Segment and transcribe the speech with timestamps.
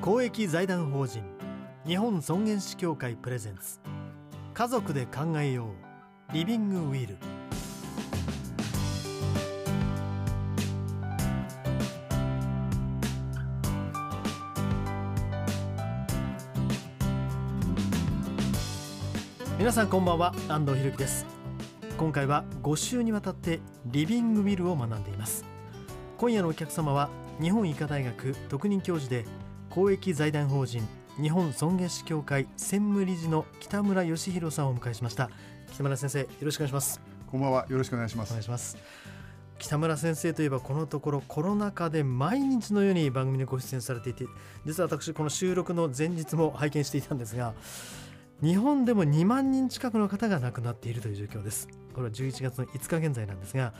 [0.00, 1.24] 公益財団法人
[1.84, 3.80] 日本尊厳死協会プレゼンツ。
[4.54, 5.66] 家族で考えよ
[6.30, 7.16] うリビングウィル。
[19.58, 21.26] 皆さんこんばんは安藤博樹です。
[21.98, 25.44] 今回は5週にわたってリビングウィルを学んでいます。
[26.18, 27.10] 今夜のお客様は
[27.42, 29.24] 日本医科大学特任教授で
[29.78, 30.82] 公益財団法人
[31.22, 35.30] 日本尊厳死協会専務理事の北村義弘さんをお迎えしました。
[35.72, 37.00] 北村先生よろしくお願いします。
[37.30, 37.64] こんばんは。
[37.68, 38.30] よろしくお願いします。
[38.30, 38.76] お願いします。
[39.60, 44.24] 北村先生といえばこのところコロナ禍で毎日のように番組にご出演されていて
[44.66, 47.54] 実は私この収録の前日も拝見していたんですが
[48.42, 51.68] 日本でも2万人近くの方が亡くなっているという状況です。
[51.94, 53.72] これは11月の5日現在なんですが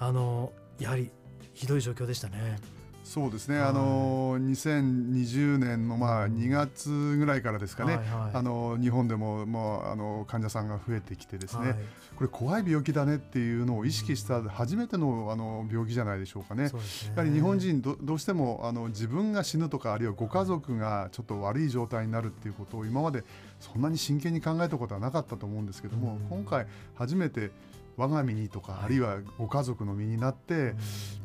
[0.00, 1.12] あのやはり
[1.54, 11.76] ひどい状況でしたねそうですね、あの2020年のまあ2月ぐらいからですかね、はいはい、あの日本でももうあの患者さんが増えてきてですね、はい、
[12.14, 16.64] これ怖い病気だねっていうのを意識した初めてのあの病気じゃないでしょうかね。
[16.64, 16.70] ね。
[17.16, 23.24] やはり日本人どどうしてもあの自分が死ぬとかあるいはご家族がちょっと悪い状態になるっていうことを今まで
[23.58, 27.50] そんなに真剣に考えたことはなかったと思うんですけども、今回初めて
[27.96, 30.74] 我が身にとか、あるいはご家族の身になって、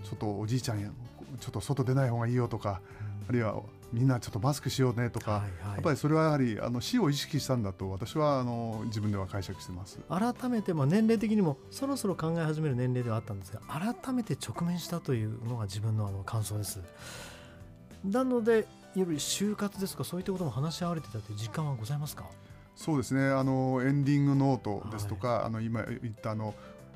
[0.03, 0.92] ちょっとおじいちゃんや
[1.39, 2.81] ちょっと外出ない方がいいよとか、
[3.28, 3.61] あるいは
[3.94, 10.00] みんなちょっとマスクしようねとか、はいはい、やっぱりそれはやはりあの死を意識したんだと私はあの自分では解釈してます。
[10.09, 16.81] 改めてまあ年齢的にもそろそろ考え始める年齢ではあったんですが改めて直面したというのが自分のあの感想です。
[18.03, 22.25] なのでいわゆる就活ですかそういったことも話し合われてたという実感はございますか？
[22.75, 23.30] そうですね。
[23.30, 26.53] あのエンディングノートですとか、はい、あの今言ったあの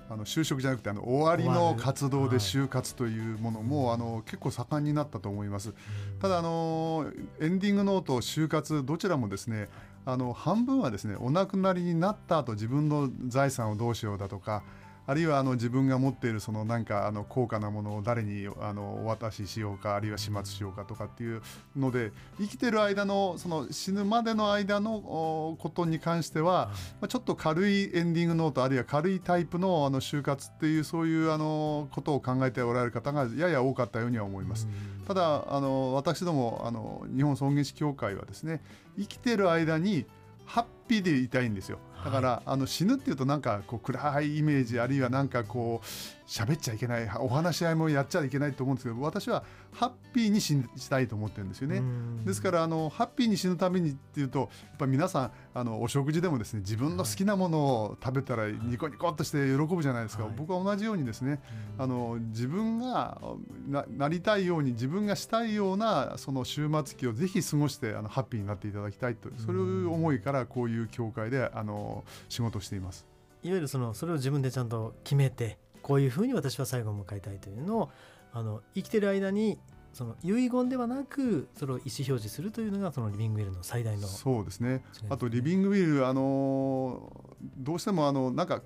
[0.10, 5.74] あの就職じゃなくてあの終わりの活動で就活というものも、はい、あの結構盛んになったと思います。
[6.20, 7.06] ただあの
[7.40, 9.70] エンディングノート就活どちらもですね
[10.06, 14.64] あの半分はですねお亡くなりになった後自分の財産をどうしようだとか
[15.10, 21.42] あるいはあの自分が持っているそのなんかあの高価なものを誰にあのお渡ししようかあるいは始末しようかとかっていう
[21.76, 26.70] ので生きてる間のその死ぬまでの間のことに関しては、
[27.02, 34.68] まあ、ちょっと軽いエンディングノートあるいは軽いタイプのあの就活っていうそういうあのことを考えておられる方がやや多かったようには思います。
[35.08, 38.62] ただあの私どもあの日本尊厳死協会はですね
[38.96, 40.06] 生きてる間に
[40.46, 45.86] ハッピーでいたいんですよだから、はい、あの死ぬっていうとなんかこう暗いイメージあるいはなんかこう
[46.30, 51.82] 喋っちゃいけないお話し合いもやっちゃいけないと思うんですけど私はハッピーに死したいと思ってるんですよね。
[52.24, 61.42] ですからあのハッピーに死ぬためにっていうとやっぱ皆さんあのお食事でもですね自分の好きなものを食べたらニコニコっとして喜ぶじゃないですか、はい、僕は同じようにですね
[61.80, 63.20] あの自分が
[63.68, 71.89] なりたいように自分がしたいようなその終末期をぜひ過ごしてあのハッピーになっていただきたいとそういう思いからこういう協会であの
[72.30, 73.06] 仕事しています。
[73.44, 77.90] いわゆるそのそれを自分でちゃんと決めてこういうふうに私は最後を迎えたいというのを
[78.34, 79.58] あの生きてる間に
[79.94, 84.84] その遺言ではなくそれを意思表示するというのがそのリビングウィルの最大の、そうですね。
[85.10, 87.12] あとリビングウィルあの
[87.58, 88.62] どうしてもあのなんか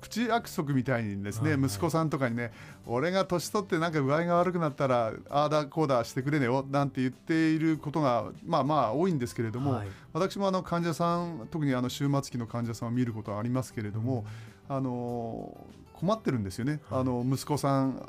[0.00, 2.52] 口約束みたいにですね、はいはい、息子さんとかにね
[2.86, 14.24] 俺が年取ってなんか具合が悪くなったらああだこうだしてくれねよなんて言っていることがまあまあ多いんですけれども、はい、私もあの患者さん特にあの終末期の患者さんを見ることはありますけれども、うん、
[14.68, 15.56] あの
[15.94, 18.02] 困ってるんですよね、はい、あの息子さん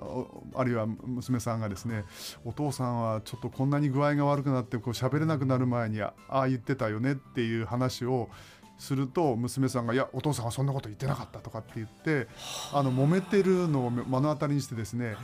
[0.54, 2.04] あるいは娘さんがですね
[2.44, 8.30] お父さんはちょっとこんなに具合が悪くなってこう喋れなくなる前にああ言ってたよねっていう話を
[8.78, 12.28] すると娘さんが「いやお父さんはそんなこと言ってなかった」とかって言って
[12.74, 15.16] あの揉めてるのを目の当たりにしてですね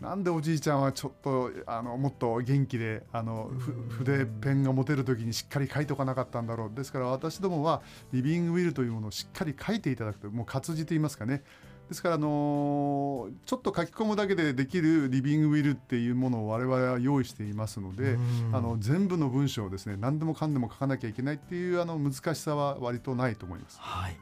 [0.00, 3.50] なんでおじいちゃんはちょっとあのもっと元気であの
[3.88, 7.82] 筆ペンが持てる時にしっかり書いとかなかったんだろうですから私どもは
[8.12, 11.42] リビングウィルというものをしっかり書いていただくともう活字といいますかね
[11.90, 18.16] ですから、あのー、ちょっと書き込むだけでできるリビングウィルっていうものを我々は用意していますので、
[18.52, 23.78] あの全部の文章をですね何でもかんでも書かなきゃいけないっていうあの難しさは割とないと思います。
[23.80, 24.16] はい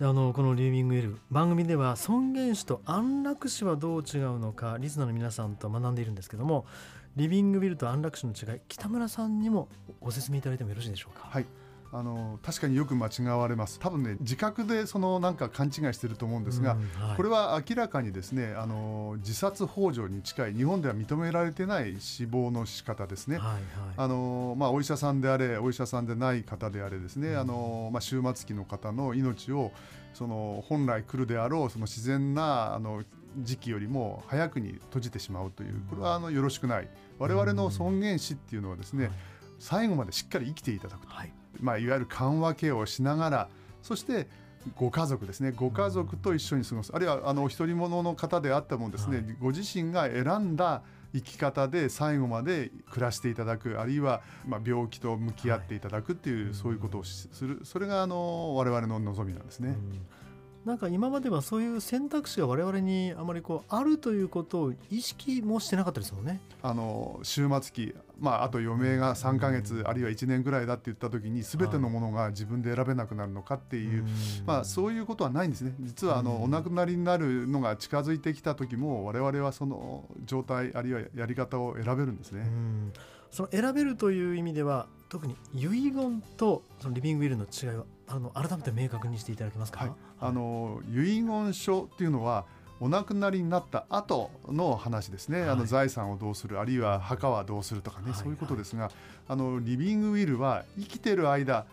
[0.00, 6.66] あのこのリビングウィル番組では尊厳死と安楽死はどう違うのかリスナーの皆さんと学んでいるんですけども
[7.14, 9.68] リビングウィルと安楽死の違い北村さんにも
[10.00, 11.26] ご説明いただいてもよろしいでしょうか？
[11.28, 11.46] はい
[11.94, 13.78] あの確かによく間違われます。
[13.78, 23.62] 多分ね自覚でそのなんか勘違いしてると思うんですが、うんはい、これは明らかにですねあの自殺幇助に近い日本では認められてない死亡の仕方ですね、はいはい、
[23.98, 29.70] あのまあ、お医者さんであれお医者さんでない方であれですね、うん、あのまあ、終末期の方の命を
[30.14, 33.02] その本来来るであろうその自然なあの
[33.38, 36.88] 時期よりも早くに閉じてしまうというこれはあのよろしくない。
[37.18, 39.10] 我々の尊厳死っていうのはですね、
[39.58, 43.48] 最後までしっかり生きていただくと、はいまあ、いわゆる緩和ケアをしながら
[43.80, 44.28] そして
[44.76, 45.50] ご家族ですね。
[45.50, 49.36] ご家族と一緒に過ごす、あるいはあのお独り者の方であってもですね、はい。
[49.40, 50.82] ご自身が選んだ
[51.12, 53.80] 生き方で最後まで暮らしていただく。
[53.80, 56.54] あるいはまあ病気と向き合っていただくっていう、はい。
[56.54, 57.60] そういうことをしする。
[57.64, 59.70] それがあの我々の望みなんですね。
[59.70, 60.06] うん
[60.64, 66.40] なんか今まではそういう選択肢が我々にあまりこうあるということを意識もしてなかったですもんね。
[66.62, 74.04] あの終末期、まあ、あと余命が3ヶ月あるいは1年ぐらいだって言った時に全てのものが自分で選べなくなるのかっていう、
[74.46, 75.74] まあ、そういうことはないんですね。
[75.80, 76.42] 実はあの、うん。
[76.44, 82.46] お亡くなりになるのが近づいてきた時も我々はその状態あるいはやり方を選べるんですね。
[83.32, 89.92] うんその選べるという意味では特に遺言とそのリビングウィルの違いはあの改めて明確にしていただけますか、はい。
[90.20, 92.44] あの遺言書っていうのは
[92.80, 95.56] お亡くなりになった後の話ですね、あはい。
[95.56, 98.18] の財産をどうするあるいは墓はどうするとかね、はい。
[98.18, 98.90] そういうことですが、
[99.28, 101.66] あのリビングウィルは生きてる間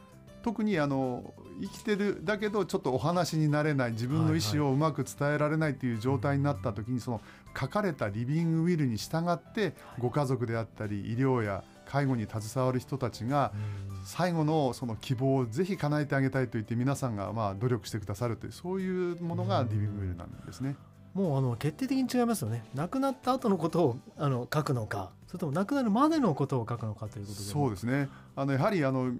[0.44, 7.22] 特にあの生きてるだけどちょっとお話になれない自分の意思をうまく伝えられないという状態になった時にその
[7.60, 13.52] 書かれたリビングウィルに従ってご家族であったり医療や介護に携わる人たちが
[13.92, 14.00] うん。
[14.06, 20.76] 最後のその希望をぜひ叶えてあげたいと言って皆さんがまあ努力してくださるというそういうものがリビングウィルなんですね。
[21.14, 22.64] もうあの決定的に違いますよね。
[22.76, 27.46] 亡くなった後のことをあの書くのかそれとも亡くなるまでのことを書くのかということで。
[27.46, 28.10] そうですね。
[28.36, 29.12] あのやはりあの、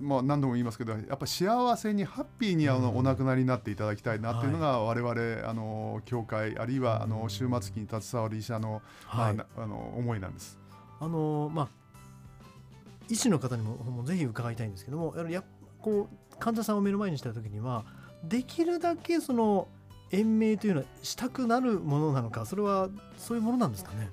[0.00, 2.98] まあ、何度も言いますけどやっぱ幸せにハッピーにあの、うん。
[2.98, 7.28] お亡くなりになっていただきたいなっていうのが、我々あの教会あるいはあのうん。
[7.28, 9.34] 終末期に携わる医者の,、はい。
[9.34, 10.58] まあ、なあの思いなんです。
[11.00, 11.68] あのまあ
[13.08, 15.42] 医師の方にもぜひ伺いたいんですけどもや
[15.80, 17.84] こう患者さんを目の前にした時には
[18.22, 19.68] できるだけその
[20.10, 24.10] 延命というのはしたくなるものなのかそれはそういうものなんですかね？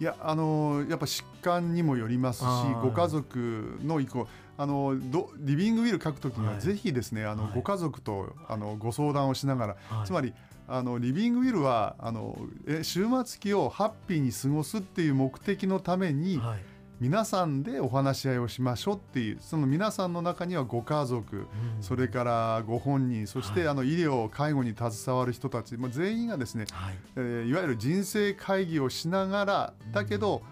[0.00, 2.44] いやあのやっぱ疾患にもよりますし
[2.82, 6.60] ご家族の意向あのどリビングウィル書くときにははい。
[6.60, 7.52] ぜひですね、あのはい。
[7.54, 10.06] ご家族とあのご相談をしながらはい。
[10.06, 10.34] つまり
[10.68, 16.58] あのリビングウィルはあのえ終末期をハッピーに過ごすっていう目的のために、はい
[17.00, 21.46] 皆さんでお話し合いをしましょうっていうその皆さんの中にはご家族うん。
[21.80, 23.68] それからご本人そして、はい。
[23.68, 26.94] あの医療介護に携わる人たち、まあ、全員がですね、はい。
[27.16, 30.42] えーいわゆる人生会議をしながらだけど、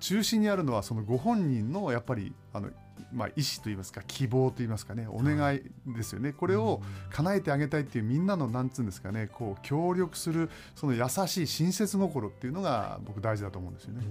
[0.00, 2.70] 中心にあるのはそのご本人のやっぱりあの、
[3.12, 14.02] まあ、意思といいますか希望といいますかねお願いですよね、これを叶えてあげたいっていうみんなのなんつうんですかねこう協力するその優しい親切心っていうのが僕大事だと思うんですよね。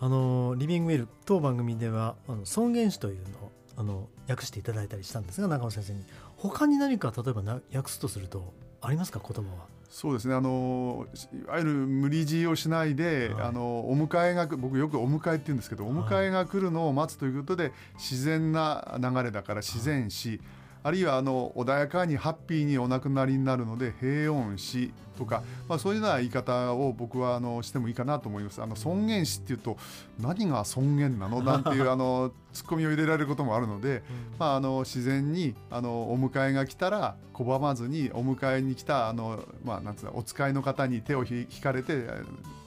[0.00, 6.04] あのリビングウィル当番組ではあの尊厳死というのをあの訳していただいたりしたんですが中野先生に。
[6.36, 9.20] 他に何か例えばな訳すとするとありますか？
[9.20, 9.66] 言葉は。
[9.88, 10.34] そうですね。
[10.34, 13.46] あのいわゆる無理強いをしないで、はい。
[13.46, 20.40] あのお迎えが来僕よくお迎えって言うんですけど、お迎えが来るのを待つということで自然な流れだから自然死、
[20.84, 28.60] あるいはあの穏やかにハッピーにお亡くなりになるので平穏死とか、まあ、そういうような言い方を僕はあのしてもいいかなと思います。
[28.60, 29.78] あの尊厳死っていうと
[30.20, 31.42] 何が尊厳なの？
[31.42, 34.02] なんていう あのツッコミを入れられることもあるので、
[34.38, 42.06] まあ、あの自然にあのお迎えが来たら拒まずにお迎えに来たあの、まあ、なんつうのお使いの方に手をひ引かれて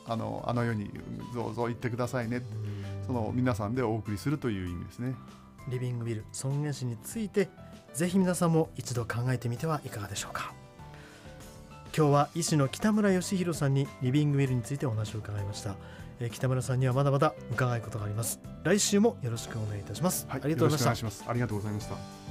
[0.07, 0.89] あのあの世に
[1.35, 2.41] どうぞ行ってくださいね
[3.05, 5.15] その皆さんでお送りするという意味ですね。
[5.69, 7.49] リビングウィル尊厳死について
[7.97, 10.53] ぜひ皆さんも一度考えてみてはいかがでしょうか。
[11.97, 15.73] 今日は医師の北村義弘さんにリビングウィルについてお話を伺いました、
[16.19, 18.39] えー北村さんにはまだまだ伺いことがあります。
[18.63, 21.29] 来週もよろしくお願いいたします、はい、ありがとうございました。
[21.31, 22.26] ありがとうございました。